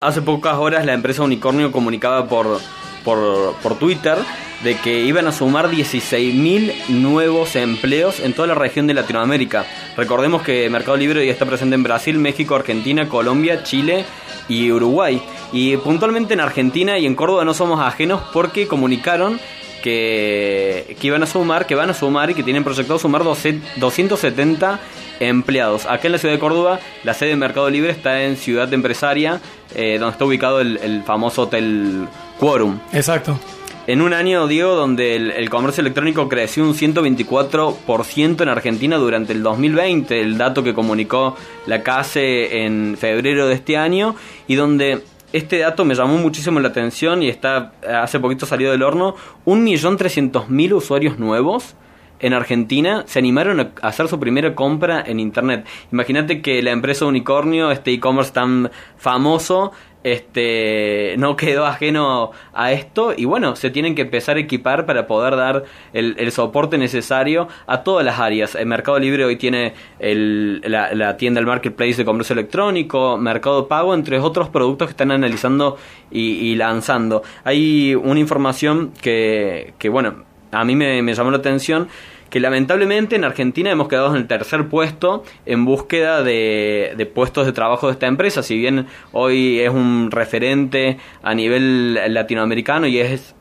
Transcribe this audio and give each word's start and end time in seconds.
Hace 0.00 0.22
pocas 0.22 0.54
horas 0.54 0.86
la 0.86 0.92
empresa 0.92 1.24
Unicornio 1.24 1.72
comunicaba 1.72 2.28
por, 2.28 2.60
por, 3.04 3.56
por 3.56 3.78
Twitter 3.80 4.16
de 4.62 4.76
que 4.76 5.00
iban 5.00 5.26
a 5.26 5.32
sumar 5.32 5.72
16.000 5.72 6.90
nuevos 6.90 7.56
empleos 7.56 8.20
en 8.20 8.32
toda 8.32 8.46
la 8.46 8.54
región 8.54 8.86
de 8.86 8.94
Latinoamérica. 8.94 9.66
Recordemos 9.96 10.42
que 10.42 10.70
Mercado 10.70 10.96
Libre 10.96 11.26
ya 11.26 11.32
está 11.32 11.46
presente 11.46 11.74
en 11.74 11.82
Brasil, 11.82 12.16
México, 12.16 12.54
Argentina, 12.54 13.08
Colombia, 13.08 13.64
Chile 13.64 14.04
y 14.48 14.70
Uruguay. 14.70 15.20
Y 15.52 15.76
puntualmente 15.78 16.34
en 16.34 16.40
Argentina 16.42 16.96
y 16.96 17.04
en 17.04 17.16
Córdoba 17.16 17.44
no 17.44 17.52
somos 17.52 17.80
ajenos 17.80 18.22
porque 18.32 18.68
comunicaron 18.68 19.40
que, 19.82 20.96
que 21.00 21.06
iban 21.06 21.22
a 21.22 21.26
sumar, 21.26 21.66
que 21.66 21.74
van 21.74 21.90
a 21.90 21.94
sumar 21.94 22.30
y 22.30 22.34
que 22.34 22.42
tienen 22.42 22.64
proyectado 22.64 22.98
sumar 22.98 23.22
270 23.24 24.80
empleados. 25.20 25.86
Acá 25.86 26.08
en 26.08 26.12
la 26.12 26.18
ciudad 26.18 26.34
de 26.34 26.40
Córdoba, 26.40 26.80
la 27.04 27.14
sede 27.14 27.30
de 27.30 27.36
Mercado 27.36 27.68
Libre 27.70 27.90
está 27.90 28.22
en 28.22 28.36
Ciudad 28.36 28.72
Empresaria, 28.72 29.40
eh, 29.74 29.98
donde 29.98 30.12
está 30.12 30.24
ubicado 30.24 30.60
el, 30.60 31.02
famoso 31.04 31.42
Hotel 31.42 32.06
Quorum. 32.38 32.78
Exacto. 32.92 33.38
En 33.86 34.02
un 34.02 34.12
año, 34.12 34.46
Diego, 34.46 34.74
donde 34.74 35.16
el, 35.16 35.48
comercio 35.48 35.80
electrónico 35.80 36.28
creció 36.28 36.62
un 36.62 36.74
124% 36.74 38.42
en 38.42 38.48
Argentina 38.50 38.98
durante 38.98 39.32
el 39.32 39.42
2020, 39.42 40.20
el 40.20 40.36
dato 40.36 40.62
que 40.62 40.74
comunicó 40.74 41.36
la 41.66 41.82
CASE 41.82 42.64
en 42.64 42.98
febrero 42.98 43.46
de 43.46 43.54
este 43.54 43.78
año, 43.78 44.14
y 44.46 44.56
donde 44.56 45.02
este 45.32 45.58
dato 45.58 45.84
me 45.84 45.94
llamó 45.94 46.16
muchísimo 46.18 46.60
la 46.60 46.68
atención 46.68 47.22
y 47.22 47.28
está 47.28 47.72
hace 47.86 48.18
poquito 48.20 48.46
salió 48.46 48.70
del 48.70 48.82
horno, 48.82 49.14
1.300.000 49.46 50.72
usuarios 50.72 51.18
nuevos 51.18 51.76
en 52.20 52.32
Argentina 52.32 53.04
se 53.06 53.18
animaron 53.18 53.60
a 53.60 53.70
hacer 53.86 54.08
su 54.08 54.18
primera 54.18 54.54
compra 54.54 55.02
en 55.06 55.20
internet. 55.20 55.66
Imagínate 55.92 56.42
que 56.42 56.62
la 56.62 56.72
empresa 56.72 57.06
Unicornio, 57.06 57.70
este 57.70 57.92
e-commerce 57.92 58.32
tan 58.32 58.70
famoso, 58.96 59.72
este 60.04 61.16
no 61.18 61.36
quedó 61.36 61.66
ajeno 61.66 62.30
a 62.52 62.72
esto 62.72 63.12
y 63.16 63.24
bueno, 63.24 63.56
se 63.56 63.70
tienen 63.70 63.94
que 63.94 64.02
empezar 64.02 64.36
a 64.36 64.40
equipar 64.40 64.86
para 64.86 65.06
poder 65.06 65.36
dar 65.36 65.64
el, 65.92 66.30
soporte 66.32 66.78
necesario 66.78 67.48
a 67.66 67.82
todas 67.82 68.04
las 68.04 68.18
áreas. 68.20 68.54
El 68.54 68.66
Mercado 68.66 68.98
Libre 68.98 69.24
hoy 69.24 69.36
tiene 69.36 69.74
la, 69.98 71.16
tienda, 71.16 71.40
el 71.40 71.46
marketplace 71.46 71.96
de 71.96 72.04
comercio 72.04 72.34
electrónico, 72.34 73.16
Mercado 73.16 73.66
Pago, 73.66 73.94
entre 73.94 74.18
otros 74.18 74.48
productos 74.48 74.88
que 74.88 74.92
están 74.92 75.10
analizando 75.10 75.76
y, 76.10 76.20
y 76.20 76.54
lanzando. 76.54 77.22
Hay 77.44 77.94
una 77.94 78.20
información 78.20 78.92
que, 79.00 79.74
que 79.78 79.88
bueno, 79.88 80.28
a 80.52 80.64
mí 80.64 80.74
me, 80.76 81.14
llamó 81.14 81.30
la 81.30 81.38
atención 81.38 81.88
que 82.30 82.40
lamentablemente 82.40 83.16
en 83.16 83.24
Argentina 83.24 83.70
hemos 83.70 83.88
quedado 83.88 84.10
en 84.10 84.16
el 84.16 84.26
tercer 84.26 84.68
puesto 84.68 85.24
en 85.46 85.64
búsqueda 85.64 86.22
de, 86.22 86.94
de, 86.96 87.06
puestos 87.06 87.46
de 87.46 87.52
trabajo 87.52 87.86
de 87.86 87.94
esta 87.94 88.06
empresa. 88.06 88.42
Si 88.42 88.56
bien 88.56 88.86
hoy 89.12 89.60
es 89.60 89.70
un 89.70 90.10
referente 90.10 90.98
a 91.22 91.34
nivel 91.34 91.94
latinoamericano 92.12 92.86
y 92.86 92.98
es, 92.98 93.34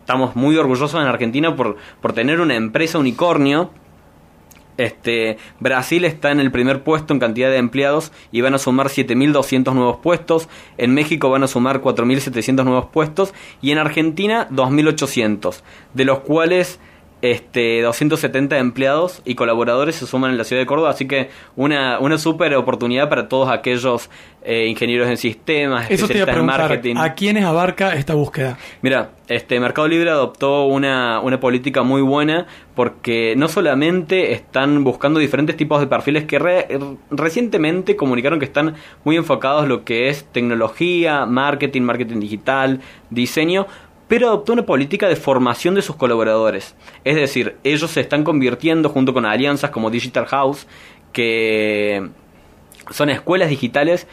estamos 0.00 0.36
muy 0.36 0.56
orgullosos 0.56 1.00
en 1.00 1.08
Argentina 1.08 1.56
por, 1.56 1.76
por 2.02 2.12
tener 2.12 2.40
una 2.40 2.54
empresa 2.54 2.98
unicornio. 2.98 3.70
Este, 4.76 5.38
Brasil 5.60 6.04
está 6.04 6.32
en 6.32 6.40
el 6.40 6.50
primer 6.50 6.82
puesto 6.82 7.14
en 7.14 7.20
cantidad 7.20 7.48
de 7.48 7.58
empleados 7.58 8.10
y 8.32 8.40
van 8.40 8.54
a 8.54 8.58
sumar 8.58 8.88
7.200 8.88 9.72
nuevos 9.72 9.98
puestos. 9.98 10.48
En 10.76 10.92
México 10.92 11.30
van 11.30 11.44
a 11.44 11.46
sumar 11.46 11.80
4.700 11.80 12.64
nuevos 12.64 12.86
puestos 12.86 13.32
y 13.62 13.70
en 13.70 13.78
Argentina 13.78 14.48
2.800, 14.50 15.62
de 15.94 16.04
los 16.04 16.20
cuales 16.20 16.80
este, 17.24 17.80
270 17.80 18.58
empleados 18.58 19.22
y 19.24 19.34
colaboradores 19.34 19.96
se 19.96 20.06
suman 20.06 20.32
en 20.32 20.36
la 20.36 20.44
ciudad 20.44 20.60
de 20.60 20.66
Córdoba, 20.66 20.90
así 20.90 21.06
que 21.06 21.30
una, 21.56 21.98
una 21.98 22.18
súper 22.18 22.54
oportunidad 22.54 23.08
para 23.08 23.30
todos 23.30 23.48
aquellos 23.48 24.10
eh, 24.42 24.66
ingenieros 24.66 25.08
en 25.08 25.16
sistemas, 25.16 25.90
Eso 25.90 26.06
te 26.06 26.20
en 26.20 26.44
marketing. 26.44 26.96
¿A 26.98 27.14
quiénes 27.14 27.44
abarca 27.44 27.94
esta 27.94 28.12
búsqueda? 28.12 28.58
Mira, 28.82 29.12
este 29.28 29.58
Mercado 29.58 29.88
Libre 29.88 30.10
adoptó 30.10 30.66
una, 30.66 31.20
una 31.20 31.40
política 31.40 31.82
muy 31.82 32.02
buena 32.02 32.46
porque 32.74 33.32
no 33.38 33.48
solamente 33.48 34.32
están 34.32 34.84
buscando 34.84 35.18
diferentes 35.18 35.56
tipos 35.56 35.80
de 35.80 35.86
perfiles 35.86 36.24
que 36.24 36.38
recientemente 37.10 37.96
comunicaron 37.96 38.38
que 38.38 38.44
están 38.44 38.74
muy 39.02 39.16
enfocados 39.16 39.62
en 39.62 39.70
lo 39.70 39.84
que 39.84 40.10
es 40.10 40.26
tecnología, 40.30 41.24
marketing, 41.24 41.82
marketing 41.82 42.20
digital, 42.20 42.80
diseño, 43.08 43.66
pero 44.14 44.28
adoptó 44.28 44.52
una 44.52 44.64
política 44.64 45.08
de 45.08 45.16
formación 45.16 45.74
de 45.74 45.82
sus 45.82 45.96
colaboradores. 45.96 46.76
Es 47.02 47.16
decir, 47.16 47.56
ellos 47.64 47.90
se 47.90 48.00
están 48.00 48.22
convirtiendo 48.22 48.88
junto 48.88 49.12
con 49.12 49.26
alianzas 49.26 49.70
como 49.70 49.90
Digital 49.90 50.26
House, 50.26 50.68
que 51.12 52.10
son 52.90 53.10
escuelas 53.10 53.48
digitales 53.48 54.06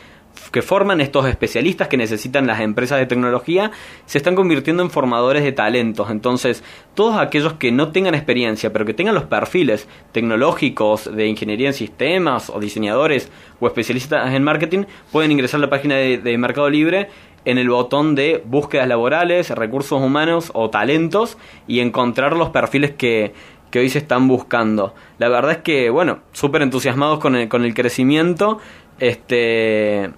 que 0.52 0.64
forman 0.64 1.02
estos 1.02 1.28
especialistas 1.28 1.88
que 1.88 1.98
necesitan 1.98 2.48
las 2.48 2.62
empresas 2.62 2.98
de 2.98 3.06
tecnología, 3.06 3.70
se 4.08 4.18
están 4.18 4.34
convirtiendo 4.34 4.82
en 4.82 4.90
formadores 4.90 5.44
de 5.44 5.52
talentos. 5.52 6.10
Entonces, 6.10 6.64
todos 6.96 7.20
aquellos 7.20 7.54
que 7.54 7.72
no 7.72 7.92
tengan 7.92 8.16
experiencia, 8.16 8.74
pero 8.74 8.86
que 8.86 8.96
tengan 8.96 9.14
los 9.14 9.26
perfiles 9.26 9.88
tecnológicos 10.14 11.16
de 11.16 11.28
ingeniería 11.28 11.68
en 11.68 11.74
sistemas 11.76 12.50
o 12.50 12.60
diseñadores 12.60 13.30
o 13.60 13.68
especialistas 13.68 14.34
en 14.34 14.44
marketing, 14.44 14.86
pueden 15.12 15.32
ingresar 15.32 15.60
a 15.60 15.62
la 15.62 15.70
página 15.70 15.96
de, 15.96 16.18
de 16.18 16.38
Mercado 16.40 16.72
Libre 16.72 17.10
en 17.46 17.58
el 17.58 17.70
botón 17.70 18.16
de 18.16 18.44
búsquedas 18.46 18.88
laborales, 18.88 19.50
recursos 19.50 20.02
humanos 20.02 20.52
o 20.54 20.70
talentos 20.70 21.38
y 21.68 21.80
encontrar 21.80 22.36
los 22.36 22.50
perfiles 22.50 22.92
que, 22.92 23.34
que 23.72 23.80
hoy 23.80 23.90
se 23.90 23.98
están 23.98 24.28
buscando. 24.28 24.94
La 25.18 25.30
verdad 25.30 25.52
es 25.52 25.58
que, 25.60 25.90
bueno, 25.90 26.20
súper 26.34 26.62
entusiasmados 26.62 27.20
con 27.20 27.36
el, 27.36 27.48
con 27.48 27.66
el 27.66 27.74
crecimiento, 27.74 28.60
este, 29.00 30.12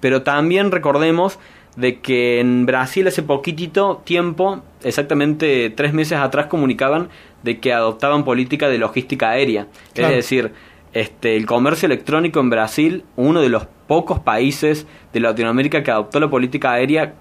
pero 0.00 0.22
también 0.22 0.70
recordemos 0.70 1.38
de 1.76 2.00
que 2.00 2.40
en 2.40 2.66
Brasil 2.66 3.06
hace 3.08 3.22
poquitito 3.22 4.02
tiempo, 4.04 4.62
exactamente 4.82 5.70
tres 5.70 5.92
meses 5.92 6.18
atrás, 6.18 6.46
comunicaban 6.46 7.08
de 7.42 7.58
que 7.58 7.72
adoptaban 7.72 8.24
política 8.24 8.68
de 8.68 8.78
logística 8.78 9.30
aérea. 9.30 9.66
Es 9.94 10.08
decir, 10.08 10.52
este, 10.92 11.36
el 11.36 11.46
comercio 11.46 11.86
electrónico 11.86 12.40
en 12.40 12.50
Brasil, 12.50 13.04
uno 13.16 13.40
de 13.40 13.48
los 13.48 13.66
pocos 13.90 14.20
países 14.20 14.86
de 15.12 15.18
Latinoamérica 15.18 15.82
que 15.82 15.90
adoptó 15.90 16.20
la 16.20 16.30
política 16.30 16.70
aérea 16.70 17.14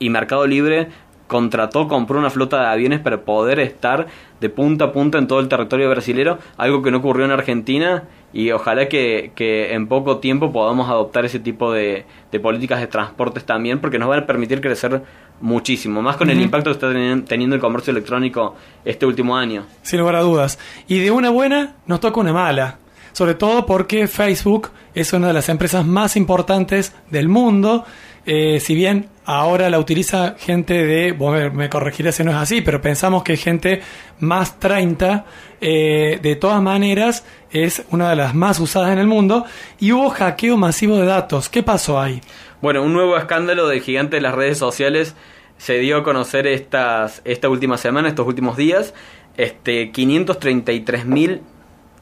y 0.00 0.10
Mercado 0.10 0.48
Libre 0.48 0.88
contrató, 1.28 1.86
compró 1.86 2.18
una 2.18 2.28
flota 2.28 2.60
de 2.60 2.66
aviones 2.66 2.98
para 2.98 3.20
poder 3.20 3.60
estar 3.60 4.08
de 4.40 4.48
punta 4.48 4.86
a 4.86 4.92
punta 4.92 5.18
en 5.18 5.28
todo 5.28 5.38
el 5.38 5.46
territorio 5.46 5.88
brasilero, 5.88 6.40
algo 6.56 6.82
que 6.82 6.90
no 6.90 6.98
ocurrió 6.98 7.24
en 7.24 7.30
Argentina 7.30 8.02
y 8.32 8.50
ojalá 8.50 8.88
que, 8.88 9.30
en 9.36 9.86
poco 9.86 10.18
tiempo 10.18 10.50
podamos 10.50 10.88
adoptar 10.88 11.24
ese 11.24 11.38
tipo 11.38 11.70
de, 11.70 12.04
políticas 12.42 12.80
de 12.80 12.88
transportes 12.88 13.46
también, 13.46 13.78
porque 13.78 14.00
nos 14.00 14.08
van 14.08 14.24
a 14.24 14.26
permitir 14.26 14.60
crecer 14.60 15.04
muchísimo, 15.40 16.02
más 16.02 16.16
con 16.16 16.30
el 16.30 16.40
impacto 16.40 16.70
que 16.70 16.74
está 16.74 16.92
teniendo 17.28 17.54
el 17.54 17.60
comercio 17.60 17.92
electrónico 17.92 18.56
este 18.84 19.06
último 19.06 19.36
año. 19.36 19.66
Sin 19.82 20.00
lugar 20.00 20.16
a 20.16 20.22
dudas. 20.22 20.58
Y 20.88 20.98
de 20.98 21.12
una 21.12 21.30
buena 21.30 21.76
nos 21.86 22.00
toca 22.00 22.18
una 22.18 22.32
mala 22.32 22.78
sobre 23.12 23.34
todo 23.34 23.66
porque 23.66 24.08
Facebook 24.08 24.70
es 24.94 25.12
una 25.12 25.28
de 25.28 25.32
las 25.32 25.48
empresas 25.48 25.86
más 25.86 26.16
importantes 26.16 26.92
del 27.10 27.28
mundo. 27.28 27.84
Eh, 28.24 28.60
si 28.60 28.74
bien 28.74 29.08
ahora 29.24 29.68
la 29.70 29.78
utiliza 29.78 30.36
gente 30.38 30.84
de, 30.84 31.12
bueno, 31.12 31.52
me 31.52 31.68
corregiré 31.68 32.12
si 32.12 32.24
no 32.24 32.30
es 32.30 32.36
así, 32.36 32.60
pero 32.60 32.80
pensamos 32.80 33.22
que 33.22 33.36
gente 33.36 33.82
más 34.20 34.58
30, 34.58 35.24
eh, 35.60 36.18
de 36.22 36.36
todas 36.36 36.62
maneras 36.62 37.24
es 37.50 37.84
una 37.90 38.10
de 38.10 38.16
las 38.16 38.34
más 38.34 38.60
usadas 38.60 38.92
en 38.92 38.98
el 38.98 39.06
mundo 39.06 39.44
y 39.78 39.92
hubo 39.92 40.10
hackeo 40.10 40.56
masivo 40.56 40.96
de 40.96 41.06
datos. 41.06 41.48
¿Qué 41.48 41.62
pasó 41.62 42.00
ahí? 42.00 42.20
Bueno, 42.60 42.82
un 42.82 42.92
nuevo 42.92 43.16
escándalo 43.16 43.66
del 43.68 43.80
gigante 43.80 44.16
de 44.16 44.22
las 44.22 44.34
redes 44.34 44.58
sociales 44.58 45.14
se 45.58 45.78
dio 45.78 45.98
a 45.98 46.02
conocer 46.02 46.46
estas, 46.46 47.22
esta 47.24 47.48
última 47.48 47.76
semana, 47.76 48.08
estos 48.08 48.26
últimos 48.26 48.56
días. 48.56 48.94
Este, 49.36 49.90
533 49.92 51.06
mil 51.06 51.40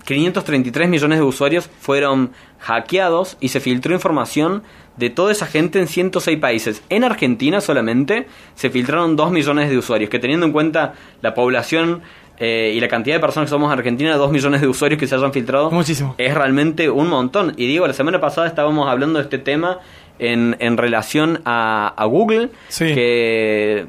533 0.05 0.88
millones 0.88 1.19
de 1.19 1.25
usuarios 1.25 1.71
fueron 1.81 2.33
hackeados 2.59 3.37
y 3.41 3.49
se 3.49 3.61
filtró 3.61 3.94
información 3.94 4.62
de 4.97 5.11
toda 5.11 5.33
esa 5.33 5.47
gente 5.47 5.78
en 5.78 5.87
106 5.88 6.38
países. 6.38 6.83
En 6.88 7.05
Argentina 7.05 7.60
solamente 7.60 8.27
se 8.54 8.71
filtraron 8.71 9.16
2 9.16 9.30
millones 9.30 9.71
de 9.71 9.78
usuarios, 9.78 10.10
que 10.10 10.19
teniendo 10.19 10.47
en 10.47 10.53
cuenta 10.53 10.95
la 11.22 11.34
población 11.34 12.03
eh, 12.39 12.72
y 12.75 12.80
la 12.80 12.89
cantidad 12.89 13.16
de 13.16 13.21
personas 13.21 13.48
que 13.48 13.51
somos 13.51 13.72
en 13.72 13.78
Argentina, 13.78 14.16
2 14.16 14.33
millones 14.33 14.60
de 14.60 14.69
usuarios 14.69 14.98
que 14.98 15.07
se 15.07 15.15
hayan 15.15 15.33
filtrado, 15.33 15.71
Muchísimo. 15.71 16.15
es 16.19 16.34
realmente 16.34 16.91
un 16.91 17.09
montón. 17.09 17.54
Y 17.57 17.66
digo, 17.66 17.86
la 17.86 17.92
semana 17.92 18.21
pasada 18.21 18.47
estábamos 18.47 18.89
hablando 18.89 19.19
de 19.19 19.25
este 19.25 19.39
tema 19.39 19.78
en, 20.19 20.57
en 20.60 20.77
relación 20.77 21.41
a, 21.45 21.95
a 21.97 22.04
Google, 22.07 22.51
que 22.78 23.86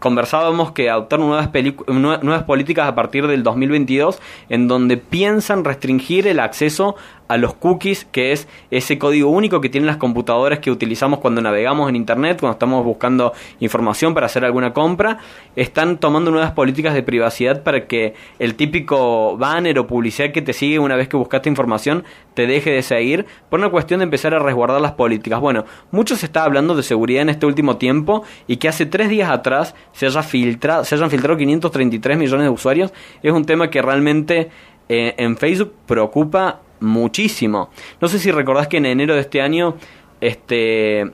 conversábamos 0.00 0.72
que 0.72 0.90
adoptaron 0.90 1.28
nuevas, 1.28 1.50
nuevas 1.86 2.42
políticas 2.42 2.88
a 2.88 2.94
partir 2.96 3.28
del 3.28 3.44
2022 3.44 4.20
en 4.48 4.66
donde 4.66 4.96
piensan 4.96 5.64
restringir 5.64 6.26
el 6.26 6.40
acceso 6.40 6.96
a 7.30 7.36
los 7.36 7.54
cookies, 7.54 8.06
que 8.06 8.32
es 8.32 8.48
ese 8.72 8.98
código 8.98 9.30
único 9.30 9.60
que 9.60 9.68
tienen 9.68 9.86
las 9.86 9.98
computadoras 9.98 10.58
que 10.58 10.68
utilizamos 10.68 11.20
cuando 11.20 11.40
navegamos 11.40 11.88
en 11.88 11.94
Internet, 11.94 12.40
cuando 12.40 12.54
estamos 12.54 12.84
buscando 12.84 13.32
información 13.60 14.14
para 14.14 14.26
hacer 14.26 14.44
alguna 14.44 14.72
compra, 14.72 15.18
están 15.54 15.98
tomando 15.98 16.32
nuevas 16.32 16.50
políticas 16.50 16.92
de 16.92 17.04
privacidad 17.04 17.62
para 17.62 17.86
que 17.86 18.14
el 18.40 18.56
típico 18.56 19.36
banner 19.36 19.78
o 19.78 19.86
publicidad 19.86 20.32
que 20.32 20.42
te 20.42 20.52
sigue 20.52 20.80
una 20.80 20.96
vez 20.96 21.06
que 21.06 21.16
buscaste 21.16 21.48
información 21.48 22.02
te 22.34 22.48
deje 22.48 22.70
de 22.70 22.82
seguir, 22.82 23.26
por 23.48 23.60
una 23.60 23.70
cuestión 23.70 24.00
de 24.00 24.04
empezar 24.04 24.34
a 24.34 24.40
resguardar 24.40 24.80
las 24.80 24.92
políticas. 24.92 25.38
Bueno, 25.38 25.64
mucho 25.92 26.16
se 26.16 26.26
está 26.26 26.42
hablando 26.42 26.74
de 26.74 26.82
seguridad 26.82 27.22
en 27.22 27.28
este 27.28 27.46
último 27.46 27.76
tiempo 27.76 28.24
y 28.48 28.56
que 28.56 28.66
hace 28.66 28.86
tres 28.86 29.08
días 29.08 29.30
atrás 29.30 29.76
se, 29.92 30.06
haya 30.06 30.24
filtrado, 30.24 30.82
se 30.84 30.96
hayan 30.96 31.10
filtrado 31.10 31.36
533 31.36 32.18
millones 32.18 32.46
de 32.46 32.50
usuarios, 32.50 32.92
es 33.22 33.32
un 33.32 33.44
tema 33.44 33.70
que 33.70 33.80
realmente 33.82 34.50
eh, 34.88 35.14
en 35.16 35.36
Facebook 35.36 35.72
preocupa 35.86 36.62
muchísimo. 36.80 37.70
No 38.00 38.08
sé 38.08 38.18
si 38.18 38.30
recordás 38.30 38.68
que 38.68 38.78
en 38.78 38.86
enero 38.86 39.14
de 39.14 39.20
este 39.20 39.40
año 39.40 39.76
este, 40.20 41.10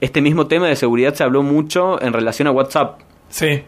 este 0.00 0.20
mismo 0.20 0.46
tema 0.46 0.68
de 0.68 0.76
seguridad 0.76 1.14
se 1.14 1.24
habló 1.24 1.42
mucho 1.42 2.00
en 2.02 2.12
relación 2.12 2.48
a 2.48 2.52
WhatsApp. 2.52 3.00
Sí. 3.28 3.62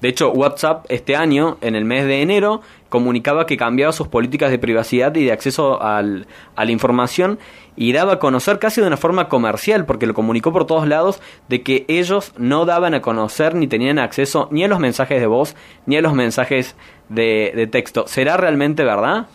De 0.00 0.08
hecho, 0.08 0.30
WhatsApp 0.30 0.86
este 0.88 1.16
año, 1.16 1.58
en 1.60 1.74
el 1.74 1.84
mes 1.84 2.06
de 2.06 2.22
enero, 2.22 2.62
comunicaba 2.88 3.46
que 3.46 3.56
cambiaba 3.56 3.92
sus 3.92 4.08
políticas 4.08 4.50
de 4.50 4.58
privacidad 4.58 5.14
y 5.16 5.24
de 5.24 5.32
acceso 5.32 5.82
al, 5.82 6.26
a 6.56 6.64
la 6.64 6.70
información 6.70 7.38
y 7.76 7.92
daba 7.92 8.14
a 8.14 8.18
conocer 8.18 8.58
casi 8.58 8.80
de 8.80 8.86
una 8.86 8.96
forma 8.96 9.28
comercial, 9.28 9.86
porque 9.86 10.06
lo 10.06 10.14
comunicó 10.14 10.52
por 10.52 10.66
todos 10.66 10.86
lados, 10.88 11.20
de 11.48 11.62
que 11.62 11.84
ellos 11.88 12.32
no 12.38 12.64
daban 12.64 12.94
a 12.94 13.02
conocer 13.02 13.54
ni 13.54 13.66
tenían 13.66 13.98
acceso 13.98 14.48
ni 14.50 14.64
a 14.64 14.68
los 14.68 14.78
mensajes 14.78 15.20
de 15.20 15.26
voz 15.26 15.54
ni 15.86 15.96
a 15.96 16.00
los 16.00 16.14
mensajes 16.14 16.76
de, 17.08 17.52
de 17.54 17.66
texto. 17.66 18.06
¿Será 18.06 18.36
realmente 18.36 18.84
verdad? 18.84 19.26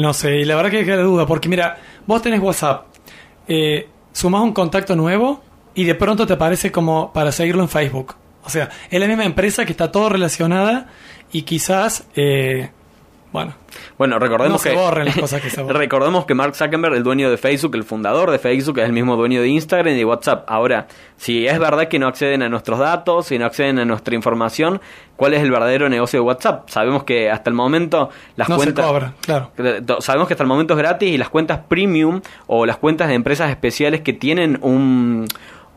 No 0.00 0.14
sé, 0.14 0.38
y 0.38 0.44
la 0.46 0.56
verdad 0.56 0.70
que 0.70 0.86
queda 0.86 1.02
duda, 1.02 1.26
porque 1.26 1.50
mira, 1.50 1.76
vos 2.06 2.22
tenés 2.22 2.40
WhatsApp, 2.40 2.86
eh, 3.46 3.86
sumás 4.12 4.40
un 4.40 4.54
contacto 4.54 4.96
nuevo 4.96 5.42
y 5.74 5.84
de 5.84 5.94
pronto 5.94 6.26
te 6.26 6.32
aparece 6.32 6.72
como 6.72 7.12
para 7.12 7.32
seguirlo 7.32 7.62
en 7.62 7.68
Facebook. 7.68 8.14
O 8.42 8.48
sea, 8.48 8.70
es 8.90 8.98
la 8.98 9.06
misma 9.06 9.26
empresa 9.26 9.66
que 9.66 9.72
está 9.72 9.92
todo 9.92 10.08
relacionada 10.08 10.88
y 11.32 11.42
quizás, 11.42 12.06
eh, 12.16 12.70
bueno, 13.30 13.52
Bueno, 14.00 14.18
recordemos 14.18 14.52
no 14.52 14.58
se 14.58 14.70
que 14.70 14.76
borren 14.76 15.04
las 15.04 15.18
cosas 15.18 15.42
que 15.42 15.50
se 15.50 15.60
borran. 15.60 15.76
recordemos 15.76 16.24
que 16.24 16.32
Mark 16.32 16.56
Zuckerberg, 16.56 16.94
el 16.94 17.02
dueño 17.02 17.30
de 17.30 17.36
Facebook, 17.36 17.74
el 17.74 17.84
fundador 17.84 18.30
de 18.30 18.38
Facebook, 18.38 18.78
es 18.78 18.86
el 18.86 18.94
mismo 18.94 19.14
dueño 19.14 19.42
de 19.42 19.48
Instagram 19.48 19.92
y 19.92 19.98
de 19.98 20.06
WhatsApp. 20.06 20.44
Ahora, 20.48 20.86
si 21.18 21.46
es 21.46 21.58
verdad 21.58 21.86
que 21.86 21.98
no 21.98 22.08
acceden 22.08 22.42
a 22.42 22.48
nuestros 22.48 22.78
datos, 22.78 23.26
si 23.26 23.38
no 23.38 23.44
acceden 23.44 23.78
a 23.78 23.84
nuestra 23.84 24.14
información, 24.14 24.80
¿cuál 25.16 25.34
es 25.34 25.42
el 25.42 25.50
verdadero 25.50 25.90
negocio 25.90 26.20
de 26.20 26.24
WhatsApp? 26.24 26.66
Sabemos 26.70 27.04
que 27.04 27.30
hasta 27.30 27.50
el 27.50 27.54
momento 27.54 28.08
las 28.36 28.48
no 28.48 28.58
se 28.58 28.64
cuentas 28.64 28.86
cobra, 28.86 29.12
claro. 29.20 29.50
Sabemos 29.98 30.28
que 30.28 30.32
hasta 30.32 30.44
el 30.44 30.48
momento 30.48 30.72
es 30.72 30.78
gratis 30.78 31.10
y 31.10 31.18
las 31.18 31.28
cuentas 31.28 31.60
premium 31.68 32.22
o 32.46 32.64
las 32.64 32.78
cuentas 32.78 33.08
de 33.08 33.14
empresas 33.16 33.50
especiales 33.50 34.00
que 34.00 34.14
tienen 34.14 34.60
un, 34.62 35.26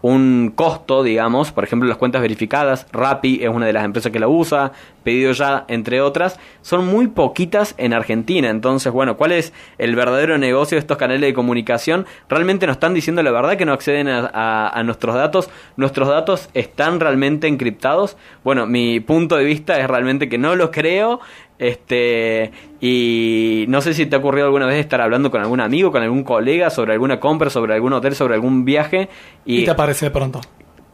un 0.04 0.52
costo, 0.54 1.02
digamos, 1.02 1.54
por 1.54 1.64
ejemplo 1.64 1.88
las 1.88 1.98
cuentas 1.98 2.22
verificadas, 2.22 2.86
Rappi 2.92 3.40
es 3.42 3.48
una 3.50 3.66
de 3.66 3.72
las 3.74 3.86
empresas 3.86 4.12
que 4.12 4.20
la 4.20 4.28
usa, 4.28 4.74
Pedido 5.04 5.32
Ya, 5.32 5.66
entre 5.70 6.00
otras, 6.02 6.40
son 6.62 6.86
muy 6.86 7.08
poquitas 7.08 7.74
en 7.78 7.94
Argentina. 7.94 8.50
Entonces, 8.50 8.92
bueno, 8.94 9.18
¿cuál 9.18 9.32
es 9.34 9.52
el 9.78 9.96
verdadero 9.96 10.38
negocio 10.38 10.76
de 10.76 10.80
estos 10.80 10.98
canales 10.98 11.22
de 11.22 11.34
comunicación? 11.34 12.06
¿Realmente 12.30 12.68
nos 12.68 12.76
están 12.76 12.94
diciendo 12.94 13.22
la 13.24 13.32
verdad 13.32 13.58
que 13.58 13.66
no 13.66 13.74
acceden 13.74 14.08
a, 14.08 14.30
a- 14.34 14.70
a 14.70 14.84
nuestros 14.84 15.16
datos? 15.16 15.50
¿Nuestros 15.78 16.08
datos 16.10 16.50
están 16.54 17.00
realmente 17.02 17.48
encriptados? 17.48 18.16
Bueno, 18.44 18.66
mi 18.66 19.00
punto 19.00 19.36
de 19.38 19.44
vista 19.46 19.80
es 19.80 19.88
realmente 19.90 20.30
que 20.30 20.38
no 20.38 20.56
lo 20.56 20.70
creo. 20.72 21.20
Este, 21.64 22.52
y 22.82 23.66
no 23.70 23.80
sé 23.82 23.94
si 23.94 24.06
te 24.06 24.16
ha 24.16 24.20
ocurrido 24.20 24.46
alguna 24.48 24.66
vez 24.66 24.76
estar 24.80 25.00
hablando 25.02 25.32
con 25.32 25.42
algún 25.42 25.60
amigo, 25.62 25.92
con 25.92 26.04
algún 26.04 26.24
colega 26.24 26.70
sobre 26.70 26.94
alguna 26.94 27.20
compra, 27.20 27.50
sobre 27.50 27.74
algún 27.74 27.94
hotel, 27.94 28.16
sobre 28.16 28.34
algún 28.36 28.66
viaje 28.66 29.08
Y, 29.46 29.60
y, 29.62 29.66
te 29.66 29.72
aparece 29.72 30.06
de 30.08 30.12
pronto. 30.12 30.42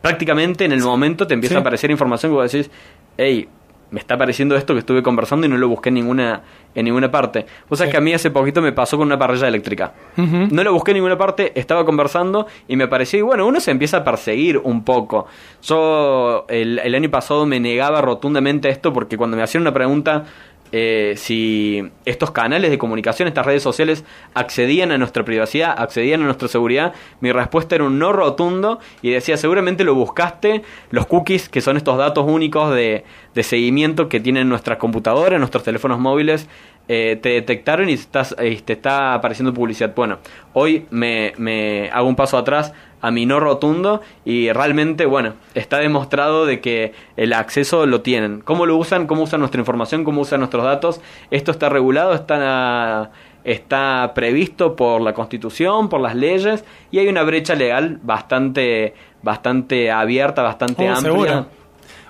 prácticamente 0.02 0.66
en 0.66 0.72
el 0.72 0.82
momento 0.82 1.26
te 1.28 1.34
empieza 1.34 1.54
Sí. 1.56 1.58
a 1.58 1.62
aparecer 1.62 1.90
información 1.92 2.32
que 2.32 2.36
vos 2.36 2.52
decís, 2.52 2.70
hey, 3.18 3.48
me 3.92 4.00
está 4.00 4.14
apareciendo 4.14 4.56
esto 4.56 4.74
que 4.76 4.82
estuve 4.82 5.02
conversando 5.02 5.48
y 5.48 5.50
no 5.50 5.58
lo 5.58 5.68
busqué 5.68 5.90
en 5.90 5.96
ninguna, 5.96 6.44
en 6.76 6.86
ninguna 6.86 7.10
parte. 7.10 7.48
Vos 7.68 7.80
sabés 7.80 7.90
Sí. 7.90 7.94
que 7.94 7.98
a 7.98 8.02
mí 8.02 8.14
hace 8.14 8.30
poquito 8.30 8.62
me 8.62 8.72
pasó 8.72 8.98
con 9.00 9.08
una 9.08 9.18
parrilla 9.18 9.48
eléctrica. 9.48 9.94
No 10.16 10.64
lo 10.64 10.72
busqué 10.74 10.92
en 10.92 10.98
ninguna 10.98 11.18
parte, 11.18 11.54
estaba 11.60 11.84
conversando 11.86 12.46
y 12.68 12.76
me 12.76 12.88
pareció, 12.88 13.18
y 13.18 13.22
bueno, 13.24 13.48
uno 13.48 13.60
se 13.60 13.72
empieza 13.72 13.98
a 13.98 14.04
perseguir 14.04 14.60
un 14.60 14.84
poco. 14.84 15.26
Yo 15.64 16.46
el, 16.50 16.78
el 16.78 16.94
año 16.94 17.10
pasado 17.10 17.48
me 17.48 17.60
negaba 17.60 18.00
rotundamente 18.02 18.68
a 18.68 18.72
esto 18.72 18.94
porque 18.94 19.18
cuando 19.18 19.36
me 19.38 19.42
hacían 19.42 19.62
una 19.64 19.74
pregunta 19.74 20.24
eh, 20.72 21.14
si 21.18 21.92
estos 22.06 22.32
canales 22.32 22.72
de 22.72 22.78
comunicación, 22.78 23.28
estas 23.28 23.46
redes 23.46 23.64
sociales, 23.64 24.04
accedían 24.34 24.92
a 24.92 24.98
nuestra 24.98 25.24
privacidad, 25.26 25.74
accedían 25.78 26.22
a 26.22 26.26
nuestra 26.26 26.48
seguridad, 26.48 26.94
mi 27.22 27.32
respuesta 27.32 27.76
era 27.76 27.84
un 27.84 28.00
no 28.00 28.14
rotundo 28.14 28.80
y 29.02 29.12
decía, 29.12 29.38
seguramente 29.38 29.84
lo 29.84 29.96
buscaste, 29.96 30.64
los 30.92 31.06
cookies, 31.06 31.50
que 31.50 31.62
son 31.62 31.78
estos 31.78 31.98
datos 31.98 32.26
únicos 32.28 32.74
de, 32.74 33.04
de 33.34 33.44
seguimiento 33.44 34.10
que 34.10 34.20
tienen 34.20 34.50
nuestras 34.50 34.78
computadoras, 34.78 35.40
nuestros 35.40 35.64
teléfonos 35.64 36.00
móviles, 36.00 36.48
eh, 36.92 37.20
te 37.22 37.30
detectaron 37.30 37.88
y 37.88 37.94
estás, 37.94 38.36
eh, 38.40 38.60
te 38.66 38.74
está 38.74 39.14
apareciendo 39.14 39.54
publicidad. 39.54 39.94
Bueno, 39.96 40.18
hoy 40.54 40.88
me, 40.90 41.34
me 41.38 41.88
hago 41.92 42.08
un 42.08 42.16
paso 42.16 42.36
atrás 42.36 42.74
a 43.02 43.12
mi 43.12 43.26
no 43.26 43.40
rotundo 43.40 44.02
y 44.26 44.52
realmente, 44.52 45.06
bueno, 45.06 45.34
está 45.56 45.78
demostrado 45.78 46.46
de 46.46 46.60
que 46.60 46.94
el 47.18 47.34
acceso 47.34 47.86
lo 47.86 48.02
tienen. 48.02 48.42
¿Cómo 48.42 48.66
lo 48.66 48.76
usan? 48.76 49.08
¿Cómo 49.08 49.24
usan 49.24 49.40
nuestra 49.40 49.60
información? 49.60 50.04
¿Cómo 50.04 50.22
usan 50.22 50.40
nuestros 50.42 50.64
datos? 50.66 51.00
Esto 51.32 51.52
está 51.52 51.70
regulado, 51.70 52.14
está, 52.14 53.12
está 53.44 54.12
previsto 54.14 54.76
por 54.76 55.00
la 55.02 55.14
Constitución, 55.14 55.88
por 55.88 56.02
las 56.02 56.16
leyes 56.16 56.66
y 56.92 57.00
hay 57.00 57.08
una 57.08 57.24
brecha 57.24 57.56
legal 57.56 58.00
bastante, 58.04 58.94
bastante 59.24 59.92
abierta, 59.92 60.42
bastante 60.42 60.84
Oh, 60.84 60.94
amplia. 60.94 61.02
seguro. 61.12 61.46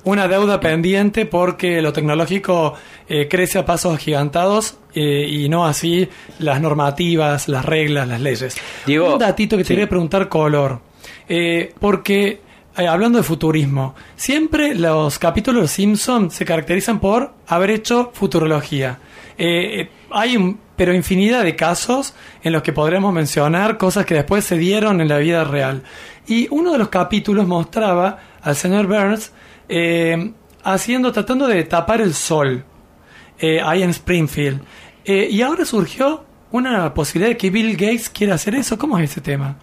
Una 0.06 0.28
deuda 0.28 0.60
pendiente 0.60 1.26
porque 1.26 1.82
lo 1.82 1.94
tecnológico 1.94 2.74
eh, 3.10 3.28
crece 3.30 3.60
a 3.60 3.66
pasos 3.66 3.94
agigantados 3.94 4.79
eh, 4.94 5.28
y 5.30 5.50
no 5.50 5.66
así 5.66 6.08
las 6.40 6.62
normativas, 6.62 7.48
las 7.48 7.66
reglas, 7.66 8.08
las 8.08 8.22
leyes. 8.22 8.58
Diego, 8.86 9.14
Un 9.14 9.20
datito 9.20 9.58
que 9.58 9.64
te 9.64 9.68
sí. 9.68 9.74
quería 9.74 9.90
preguntar, 9.90 10.30
color. 10.30 10.82
Eh, 11.28 11.74
porque, 11.80 12.42
eh, 12.78 12.88
hablando 12.88 13.18
de 13.20 13.24
futurismo, 13.24 13.96
siempre 14.16 14.76
los 14.76 15.20
capítulos 15.20 15.64
de 15.64 15.68
Simpson 15.68 16.32
se 16.32 16.46
caracterizan 16.46 17.00
por 17.00 17.34
haber 17.48 17.72
hecho 17.72 18.12
futurología. 18.14 19.00
Hay 20.12 20.36
un, 20.36 20.60
pero 20.76 20.94
infinidad 20.94 21.44
de 21.44 21.58
casos 21.58 22.14
en 22.42 22.54
los 22.54 22.64
que 22.64 22.72
podremos 22.72 23.14
mencionar 23.14 23.78
cosas 23.78 24.06
que 24.06 24.16
después 24.16 24.46
se 24.46 24.58
dieron 24.58 25.02
en 25.02 25.10
la 25.10 25.18
vida 25.18 25.44
real. 25.44 25.84
Y 26.26 26.48
uno 26.52 26.72
de 26.72 26.78
los 26.78 26.88
capítulos 26.88 27.48
mostraba 27.48 28.18
al 28.42 28.56
señor 28.56 28.88
Burns 28.88 29.34
eh, 29.68 30.32
haciendo, 30.64 31.12
tratando 31.12 31.48
de 31.48 31.64
tapar 31.66 32.00
el 32.00 32.14
sol 32.14 32.64
eh, 33.40 33.62
ahí 33.64 33.84
en 33.84 33.90
Springfield. 33.92 34.62
Eh, 35.06 35.28
y 35.32 35.42
ahora 35.42 35.66
surgió 35.66 36.24
una 36.52 36.94
posibilidad 36.94 37.30
de 37.30 37.38
que 37.38 37.50
Bill 37.50 37.74
Gates 37.74 38.10
quiera 38.10 38.36
hacer 38.36 38.56
eso. 38.56 38.78
¿Cómo 38.78 38.98
es 38.98 39.12
ese 39.12 39.22
tema? 39.22 39.58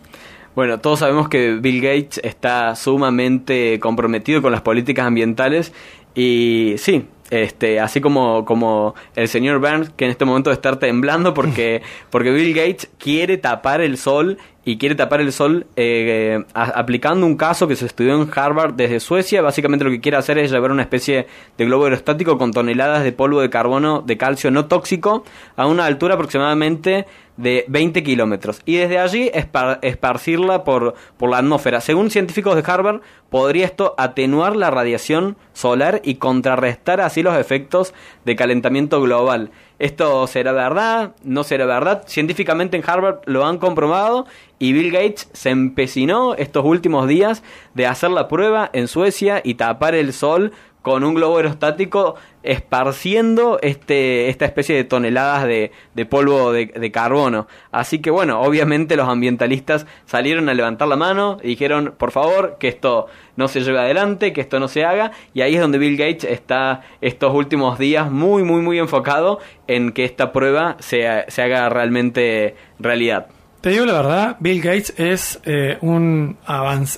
Bueno, 0.55 0.81
todos 0.81 1.01
sabemos 1.01 1.29
que 1.29 1.53
Bill 1.53 1.83
Gates 1.83 2.21
está 2.25 2.75
sumamente 2.77 3.79
comprometido 3.79 4.41
con 4.41 4.53
las 4.53 4.63
políticas 4.63 5.07
ambientales 5.07 5.73
y 6.15 6.77
sí, 6.79 7.07
este, 7.31 7.79
así 7.79 8.01
como, 8.01 8.47
como 8.47 8.95
el 9.17 9.29
señor 9.29 9.59
Burns, 9.59 9.91
que 9.91 10.07
en 10.07 10.11
este 10.11 10.25
momento 10.25 10.51
estar 10.51 10.79
temblando 10.79 11.35
porque, 11.35 11.83
porque 12.11 12.31
Bill 12.31 12.55
Gates 12.55 12.89
quiere 12.99 13.37
tapar 13.37 13.83
el 13.83 13.99
sol 13.99 14.39
y 14.69 14.79
quiere 14.79 14.97
tapar 14.97 15.21
el 15.21 15.33
sol 15.33 15.67
eh, 15.77 16.45
aplicando 16.53 17.25
un 17.25 17.37
caso 17.37 17.69
que 17.69 17.77
se 17.77 17.87
estudió 17.87 18.21
en 18.21 18.29
Harvard 18.35 18.75
desde 18.75 18.99
Suecia. 18.99 19.41
Básicamente 19.41 19.85
lo 19.85 19.93
que 19.93 20.01
quiere 20.01 20.17
hacer 20.19 20.39
es 20.39 20.51
llevar 20.51 20.73
una 20.73 20.83
especie 20.83 21.29
de 21.57 21.65
globo 21.65 21.85
aerostático 21.85 22.37
con 22.37 22.51
toneladas 22.53 23.05
de 23.05 23.13
polvo 23.13 23.41
de 23.41 23.49
carbono 23.49 24.03
de 24.05 24.17
calcio 24.17 24.51
no 24.51 24.67
tóxico 24.67 25.25
a 25.55 25.67
una 25.69 25.87
altura 25.87 26.15
aproximadamente 26.15 27.07
de 27.37 27.65
20 27.69 28.03
kilómetros 28.03 28.63
y 28.65 28.77
desde 28.77 28.99
allí 28.99 29.31
espar- 29.33 29.79
esparcirla 29.83 30.65
por 30.65 30.95
la 31.21 31.39
atmósfera. 31.39 31.81
Según 31.81 32.11
científicos 32.11 32.57
de 32.57 32.65
Harvard, 32.67 33.03
podría 33.31 33.67
esto 33.67 33.95
atenuar 33.99 34.57
la 34.57 34.71
radiación 34.71 35.37
solar 35.53 36.01
y 36.03 36.17
contrarrestar 36.17 37.01
así 37.01 37.23
los 37.23 37.37
efectos 37.37 37.95
de 38.25 38.35
calentamiento 38.37 39.01
global. 39.01 39.51
¿Esto 39.79 40.27
será 40.27 40.53
verdad? 40.53 41.15
¿No 41.23 41.45
será 41.45 41.67
verdad? 41.67 42.05
Científicamente 42.07 42.79
en 42.79 42.85
Harvard 42.87 43.19
lo 43.27 43.45
han 43.45 43.59
comprobado 43.59 44.27
y 44.59 44.73
Bill 44.73 44.91
Gates 44.91 45.29
se 45.35 45.51
empecinó 45.51 46.35
estos 46.35 46.65
últimos 46.65 47.07
días 47.09 47.43
de 47.75 47.87
hacer 47.87 48.11
la 48.11 48.27
prueba 48.27 48.71
en 48.73 48.89
Suecia 48.89 49.43
y 49.45 49.55
tapar 49.55 49.95
el 49.95 50.15
sol 50.15 50.53
con 50.87 51.03
un 51.03 51.15
globo 51.15 51.39
aerostático 51.39 52.15
esparciendo 52.45 53.59
este, 53.61 54.29
esta 54.29 54.45
especie 54.45 54.77
de 54.77 54.85
toneladas 54.85 55.45
de, 55.45 55.73
de 55.95 56.07
polvo 56.07 56.53
de, 56.53 56.67
de, 56.67 56.93
carbono. 56.93 57.49
Así 57.73 57.99
que 57.99 58.13
bueno, 58.13 58.41
obviamente 58.41 58.95
los 58.95 59.09
ambientalistas 59.09 59.85
salieron 60.05 60.49
a 60.49 60.55
levantar 60.55 60.87
la 60.87 60.95
mano 60.95 61.39
y 61.43 61.49
dijeron, 61.49 61.95
por 61.99 62.13
favor, 62.13 62.59
que 62.61 62.69
esto 62.69 63.09
no 63.35 63.49
se 63.49 63.63
lleve 63.63 63.81
adelante, 63.81 64.33
que 64.33 64.41
esto 64.41 64.61
no 64.61 64.69
se 64.69 64.85
haga. 64.85 65.11
Y 65.35 65.41
ahí 65.41 65.57
es 65.57 65.61
donde 65.61 65.79
Bill 65.79 65.97
Gates 65.97 66.23
está 66.23 66.83
estos 67.01 67.35
últimos 67.35 67.81
días 67.81 68.09
muy, 68.09 68.45
muy, 68.45 68.61
muy 68.63 68.79
enfocado 68.79 69.41
en 69.67 69.91
que 69.91 70.05
esta 70.05 70.31
prueba 70.31 70.77
se, 70.79 71.25
se 71.27 71.43
haga 71.43 71.69
realmente 71.69 72.55
realidad. 72.79 73.27
Te 73.67 73.73
digo 73.73 73.85
la 73.85 73.95
verdad, 73.95 74.37
Bill 74.39 74.63
Gates 74.63 74.95
es 74.97 75.41
eh, 75.43 75.77
un 75.81 76.37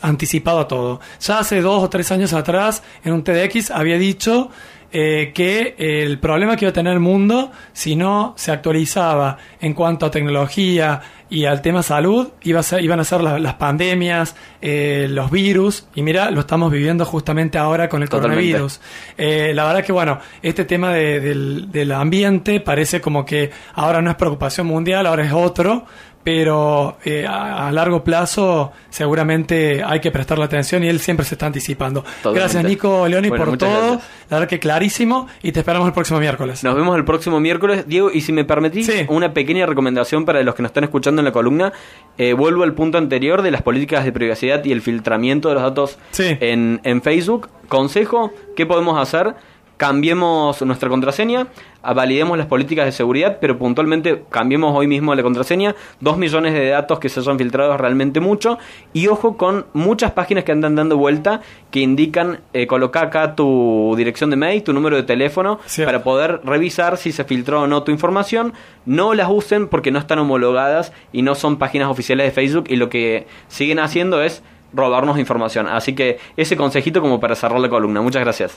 anticipado 0.03 0.61
a 0.61 0.69
todo. 0.69 1.01
Ya 1.19 1.39
hace 1.39 1.63
dos 1.63 1.83
o 1.83 1.89
tres 1.89 2.13
años 2.13 2.35
atrás, 2.35 2.83
en 3.03 3.15
un 3.15 3.25
TEDx, 3.25 3.71
había 3.71 3.97
dicho 3.97 4.51
eh, 4.93 5.33
que 5.35 5.77
el 5.79 6.19
problema 6.19 6.57
que 6.57 6.67
iba 6.67 6.71
a 6.71 6.75
tener 6.75 6.93
el 6.93 7.01
mundo 7.01 7.53
si 7.73 7.97
no 7.97 8.35
se 8.37 8.53
actualizaba 8.53 9.39
en 9.63 9.73
cuanto 9.73 10.05
a 10.05 10.11
tecnología 10.11 11.01
y 11.31 11.47
al 11.47 11.63
tema 11.63 11.83
salud, 11.83 12.29
iba 12.43 12.61
a 12.61 12.63
ser, 12.63 12.85
iban 12.85 13.01
a 13.01 13.05
ser 13.05 13.23
las, 13.23 13.55
pandemias, 13.55 14.37
eh, 14.61 15.07
los 15.11 15.31
virus, 15.31 15.87
y 15.95 16.03
mira, 16.03 16.31
lo 16.31 16.41
estamos 16.41 16.71
viviendo 16.71 17.07
justamente 17.07 17.57
ahora 17.57 17.89
con 17.89 18.03
el 18.03 18.11
coronavirus. 18.11 18.81
la 19.17 19.65
verdad 19.65 19.85
que, 19.85 19.93
bueno, 19.93 20.21
este 20.43 20.67
tema 20.67 20.93
del, 20.93 21.71
del 21.71 21.93
ambiente 21.93 22.61
parece 22.61 23.01
como 23.01 23.25
que 23.25 23.51
ahora 23.75 24.01
no 24.03 24.11
es 24.11 24.17
preocupación 24.17 24.67
mundial, 24.67 25.07
ahora 25.07 25.25
es 25.25 25.33
otro, 25.33 25.87
pero 26.29 26.99
eh, 27.07 27.25
a, 27.27 27.73
largo 27.73 28.05
plazo 28.05 28.71
seguramente 28.91 29.83
hay 29.83 29.99
que 29.99 30.11
prestarle 30.11 30.45
atención 30.45 30.85
y 30.85 30.89
él 30.89 31.01
siempre 31.01 31.25
se 31.25 31.37
está 31.37 31.47
anticipando. 31.47 32.05
Gracias 32.23 32.63
Nico 32.65 33.09
Leoni 33.09 33.31
por 33.31 33.57
todo, 33.57 33.95
la 34.29 34.37
verdad 34.37 34.47
que 34.47 34.59
clarísimo 34.59 35.27
y 35.43 35.53
te 35.53 35.61
esperamos 35.61 35.89
el 35.89 35.95
próximo 35.95 36.21
miércoles. 36.21 36.63
Nos 36.63 36.75
vemos 36.75 36.99
el 36.99 37.07
próximo 37.07 37.41
miércoles, 37.41 37.89
Diego, 37.89 38.11
y 38.13 38.21
si 38.21 38.35
me 38.35 38.45
permitís 38.45 38.93
una 39.09 39.33
pequeña 39.33 39.65
recomendación 39.65 40.27
para 40.27 40.43
los 40.43 40.55
que 40.55 40.61
nos 40.61 40.69
están 40.69 40.85
escuchando 40.85 41.23
en 41.23 41.25
la 41.25 41.33
columna, 41.33 41.73
eh, 42.19 42.35
vuelvo 42.35 42.63
al 42.63 42.75
punto 42.75 42.99
anterior 42.99 43.41
de 43.41 43.51
las 43.51 43.63
políticas 43.63 44.05
de 44.05 44.13
privacidad 44.13 44.63
y 44.67 44.73
el 44.73 44.83
filtramiento 44.83 45.49
de 45.49 45.55
los 45.55 45.63
datos 45.63 45.99
en, 46.19 46.83
en 46.85 47.01
Facebook. 47.01 47.49
Consejo, 47.69 48.33
¿qué 48.55 48.67
podemos 48.67 49.01
hacer? 49.01 49.35
Cambiemos 49.79 50.61
nuestra 50.63 50.89
contraseña, 50.91 51.47
validemos 51.95 52.37
las 52.37 52.49
políticas 52.49 52.85
de 52.85 52.93
seguridad, 52.93 53.39
pero 53.41 53.57
puntualmente 53.57 54.25
cambiemos 54.29 54.77
hoy 54.77 54.89
mismo 54.89 55.15
la 55.15 55.23
contraseña. 55.23 55.75
Dos 56.01 56.19
millones 56.19 56.53
de 56.53 56.69
datos 56.69 56.99
que 56.99 57.09
se 57.09 57.21
hayan 57.21 57.39
filtrado 57.39 57.73
es 57.73 57.81
realmente 57.81 58.21
mucho. 58.21 58.59
Y 58.93 59.07
ojo 59.07 59.37
con 59.37 59.67
muchas 59.73 60.11
páginas 60.11 60.45
que 60.45 60.53
andan 60.53 60.75
dando 60.75 60.97
vuelta 60.97 61.41
que 61.71 61.81
indican 61.81 62.41
eh, 62.53 62.67
coloca 62.67 63.01
acá 63.03 63.37
tu 63.37 63.95
dirección 63.97 64.31
de 64.31 64.37
mail, 64.37 64.63
tu 64.65 64.73
número 64.73 64.97
de 64.97 65.05
teléfono, 65.05 65.61
para 65.85 66.03
poder 66.03 66.41
revisar 66.45 66.97
si 66.97 67.13
se 67.13 67.25
filtró 67.25 67.63
o 67.63 67.67
no 67.67 67.85
tu 67.85 67.93
información. 67.93 68.53
No 68.85 69.15
las 69.15 69.31
usen 69.31 69.69
porque 69.69 69.93
no 69.93 70.01
están 70.01 70.19
homologadas 70.19 70.93
y 71.13 71.23
no 71.23 71.35
son 71.37 71.57
páginas 71.57 71.89
oficiales 71.89 72.27
de 72.27 72.33
Facebook 72.33 72.65
y 72.69 72.77
lo 72.77 72.89
que 72.89 73.27
siguen 73.47 73.79
haciendo 73.79 74.23
es 74.23 74.43
robarnos 74.73 75.19
información. 75.19 75.69
Así 75.69 75.95
que 75.95 76.19
ese 76.37 76.57
consejito 76.57 77.01
como 77.01 77.21
para 77.21 77.35
cerrar 77.35 77.61
la 77.61 77.69
columna. 77.69 78.01
Muchas 78.01 78.23
gracias. 78.23 78.57